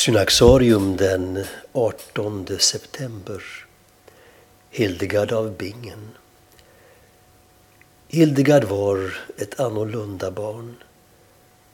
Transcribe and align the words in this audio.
Synaxarium 0.00 0.96
den 0.96 1.44
18 1.72 2.46
september. 2.58 3.42
Hildegard 4.70 5.32
av 5.32 5.56
Bingen. 5.56 6.08
Hildegard 8.08 8.64
var 8.64 9.18
ett 9.38 9.60
annorlunda 9.60 10.30
barn. 10.30 10.76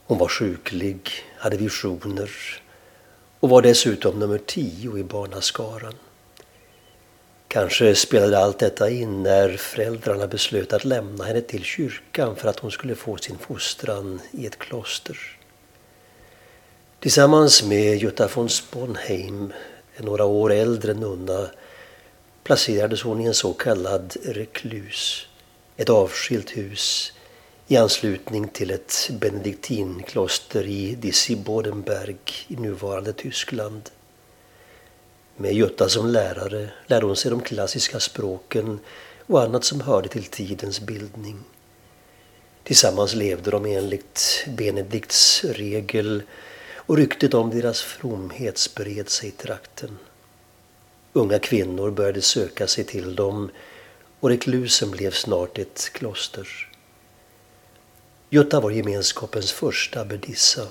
Hon 0.05 0.17
var 0.17 0.27
sjuklig, 0.27 1.09
hade 1.37 1.57
visioner 1.57 2.31
och 3.39 3.49
var 3.49 3.61
dessutom 3.61 4.19
nummer 4.19 4.37
tio 4.37 4.97
i 4.97 5.03
barnaskaran. 5.03 5.95
Kanske 7.47 7.95
spelade 7.95 8.39
allt 8.39 8.59
detta 8.59 8.89
in 8.89 9.23
när 9.23 9.57
föräldrarna 9.57 10.27
beslöt 10.27 10.73
att 10.73 10.85
lämna 10.85 11.23
henne 11.23 11.41
till 11.41 11.63
kyrkan 11.63 12.35
för 12.35 12.49
att 12.49 12.59
hon 12.59 12.71
skulle 12.71 12.95
få 12.95 13.17
sin 13.17 13.37
fostran 13.37 14.21
i 14.31 14.45
ett 14.45 14.59
kloster. 14.59 15.37
Tillsammans 16.99 17.63
med 17.63 17.97
Jutta 17.97 18.29
von 18.35 18.49
Sponheim, 18.49 19.53
en 19.95 20.05
några 20.05 20.25
år 20.25 20.51
äldre 20.51 20.93
nunna, 20.93 21.49
placerades 22.43 23.01
hon 23.01 23.21
i 23.21 23.25
en 23.25 23.33
så 23.33 23.53
kallad 23.53 24.17
reklus, 24.23 25.27
ett 25.75 25.89
avskilt 25.89 26.57
hus 26.57 27.13
i 27.67 27.77
anslutning 27.77 28.47
till 28.47 28.71
ett 28.71 29.09
benediktinkloster 29.11 30.63
i 30.63 30.95
Dissy-Bodenberg 30.95 32.17
i 32.47 32.55
nuvarande 32.55 33.13
Tyskland. 33.13 33.89
Med 35.35 35.53
Jutta 35.53 35.89
som 35.89 36.07
lärare 36.07 36.69
lärde 36.87 37.05
hon 37.05 37.15
sig 37.15 37.31
de 37.31 37.41
klassiska 37.41 37.99
språken 37.99 38.79
och 39.25 39.41
annat 39.41 39.63
som 39.63 39.81
hörde 39.81 40.09
till 40.09 40.25
tidens 40.25 40.79
bildning. 40.79 41.39
Tillsammans 42.63 43.15
levde 43.15 43.51
de 43.51 43.65
enligt 43.65 44.45
Benedikts 44.47 45.43
regel 45.43 46.23
och 46.87 46.97
ryktet 46.97 47.33
om 47.33 47.49
deras 47.49 47.81
fromhet 47.81 48.57
spred 48.57 49.09
sig 49.09 49.29
i 49.29 49.31
trakten. 49.31 49.97
Unga 51.13 51.39
kvinnor 51.39 51.91
började 51.91 52.21
söka 52.21 52.67
sig 52.67 52.83
till 52.83 53.15
dem 53.15 53.49
och 54.19 54.29
reklusen 54.29 54.91
blev 54.91 55.11
snart 55.11 55.57
ett 55.57 55.89
kloster. 55.93 56.47
Jutta 58.29 58.59
var 58.59 58.71
gemenskapens 58.71 59.51
första 59.51 60.01
abbedissa. 60.01 60.67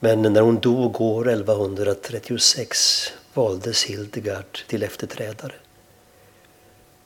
Men 0.00 0.22
när 0.22 0.40
hon 0.40 0.60
dog 0.60 1.00
år 1.00 1.28
1136 1.28 3.12
valdes 3.34 3.84
Hildegard 3.84 4.58
till 4.68 4.82
efterträdare. 4.82 5.54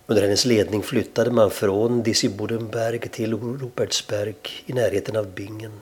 Under 0.07 0.23
hennes 0.23 0.45
ledning 0.45 0.83
flyttade 0.83 1.31
man 1.31 1.51
från 1.51 2.03
Disibodenberg 2.03 2.99
till 2.99 3.35
Rupertsberg 3.35 4.35
i 4.67 4.73
närheten 4.73 5.17
av 5.17 5.27
Bingen. 5.27 5.81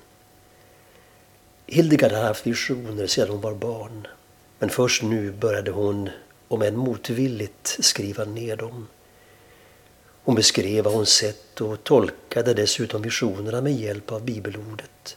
Hildegard 1.72 2.12
har 2.12 2.22
haft 2.22 2.46
visioner 2.46 3.06
sedan 3.06 3.28
hon 3.28 3.40
var 3.40 3.54
barn. 3.54 4.06
Men 4.58 4.70
först 4.70 5.02
nu 5.02 5.32
började 5.32 5.70
hon, 5.70 6.10
om 6.48 6.62
än 6.62 6.76
motvilligt, 6.76 7.76
skriva 7.80 8.24
ner 8.24 8.56
dem. 8.56 8.88
Hon 10.24 10.34
beskrev 10.34 10.84
vad 10.84 10.94
hon 10.94 11.06
sett 11.06 11.60
och 11.60 11.84
tolkade 11.84 12.54
dessutom 12.54 13.02
visionerna 13.02 13.60
med 13.60 13.72
hjälp 13.72 14.12
av 14.12 14.24
bibelordet. 14.24 15.16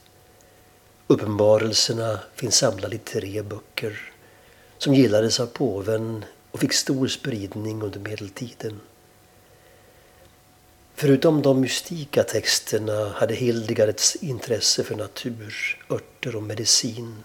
Uppenbarelserna 1.08 2.20
finns 2.36 2.56
samlade 2.56 2.96
i 2.96 3.00
tre 3.00 3.42
böcker 3.42 4.12
som 4.78 4.94
gillades 4.94 5.40
av 5.40 5.46
påven 5.46 6.26
och 6.52 6.60
fick 6.60 6.74
stor 6.74 7.08
spridning 7.08 7.82
under 7.82 8.00
medeltiden. 8.00 8.80
Förutom 11.04 11.42
de 11.42 11.62
mystika 11.62 12.24
texterna 12.24 13.10
hade 13.10 13.34
Hildegard 13.34 13.90
ett 13.90 14.16
intresse 14.22 14.84
för 14.84 14.96
natur, 14.96 15.80
örter 15.90 16.36
och 16.36 16.44
medicin. 16.44 17.24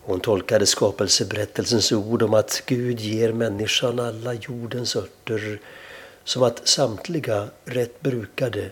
Hon 0.00 0.20
tolkade 0.20 0.66
skapelseberättelsens 0.66 1.92
ord 1.92 2.22
om 2.22 2.34
att 2.34 2.62
Gud 2.66 3.00
ger 3.00 3.32
människan 3.32 4.00
alla 4.00 4.34
jordens 4.34 4.96
örter 4.96 5.60
som 6.24 6.42
att 6.42 6.68
samtliga, 6.68 7.48
rätt 7.64 8.00
brukade, 8.00 8.70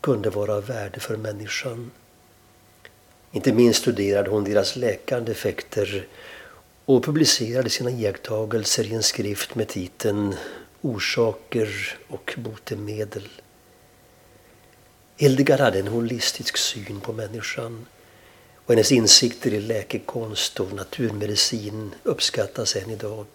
kunde 0.00 0.30
vara 0.30 0.54
av 0.54 0.66
värde 0.66 1.00
för 1.00 1.16
människan. 1.16 1.90
Inte 3.32 3.52
minst 3.52 3.80
studerade 3.80 4.30
hon 4.30 4.44
deras 4.44 4.76
läkande 4.76 5.32
effekter 5.32 6.06
och 6.84 7.04
publicerade 7.04 7.70
sina 7.70 7.90
iakttagelser 7.90 8.84
i 8.84 8.94
en 8.94 9.02
skrift 9.02 9.54
med 9.54 9.68
titeln 9.68 10.34
orsaker 10.80 11.98
och 12.08 12.34
botemedel. 12.36 13.28
Hildegard 15.16 15.60
hade 15.60 15.78
en 15.78 15.88
holistisk 15.88 16.56
syn 16.56 17.00
på 17.00 17.12
människan 17.12 17.86
och 18.66 18.74
hennes 18.74 18.92
insikter 18.92 19.54
i 19.54 19.60
läkekonst 19.60 20.60
och 20.60 20.72
naturmedicin 20.72 21.94
uppskattas 22.02 22.76
än 22.76 22.90
idag. 22.90 23.26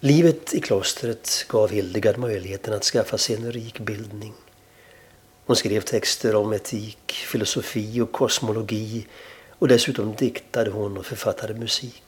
Livet 0.00 0.54
i 0.54 0.60
klostret 0.60 1.44
gav 1.48 1.70
Hildegard 1.70 2.18
möjligheten 2.18 2.74
att 2.74 2.84
skaffa 2.84 3.18
sig 3.18 3.36
en 3.36 3.52
rik 3.52 3.80
bildning. 3.80 4.34
Hon 5.46 5.56
skrev 5.56 5.80
texter 5.80 6.34
om 6.34 6.52
etik, 6.52 7.12
filosofi 7.12 8.00
och 8.00 8.12
kosmologi 8.12 9.06
och 9.48 9.68
dessutom 9.68 10.14
diktade 10.14 10.70
hon 10.70 10.98
och 10.98 11.06
författade 11.06 11.54
musik. 11.54 12.02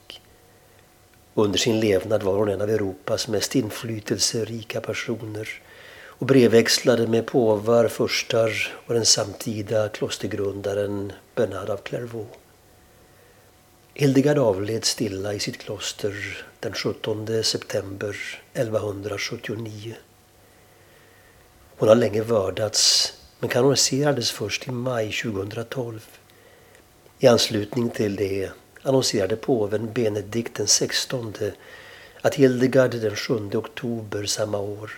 Under 1.35 1.59
sin 1.59 1.81
levnad 1.81 2.23
var 2.23 2.37
hon 2.37 2.49
en 2.49 2.61
av 2.61 2.71
Europas 2.71 3.29
mest 3.29 3.55
inflytelserika 3.55 4.81
personer 4.81 5.49
och 6.23 6.27
brevväxlade 6.27 7.07
med 7.07 7.27
påvar, 7.27 7.89
furstar 7.89 8.73
och 8.87 8.95
den 8.95 9.07
samtida 9.07 9.89
klostergrundaren 9.89 11.13
Bernard 11.35 11.71
av 11.71 11.77
Clairvaux. 11.77 12.31
Hildegard 13.95 14.39
avled 14.39 14.85
stilla 14.85 15.35
i 15.35 15.41
sitt 15.41 15.59
kloster 15.59 16.45
den 16.61 16.73
17 16.73 17.45
september 17.45 18.17
1179. 18.53 19.95
Hon 21.77 21.89
har 21.89 21.97
länge 21.97 22.23
vördats 22.23 23.13
men 23.39 23.49
kanoniserades 23.49 24.31
först 24.31 24.69
i 24.69 24.71
maj 24.71 25.13
2012. 25.13 26.01
I 27.19 27.27
anslutning 27.27 27.91
till 27.91 28.17
det 28.17 28.51
annonserade 28.83 29.37
påven 29.37 29.93
Benedikt 29.93 30.61
XVI 30.69 31.53
att 32.21 32.35
Hildegard 32.35 32.91
den 32.91 33.17
7 33.17 33.35
oktober 33.55 34.25
samma 34.25 34.59
år 34.59 34.91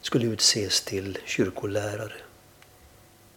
skulle 0.00 0.26
utses 0.26 0.80
till 0.80 1.18
kyrkolärare. 1.24 2.12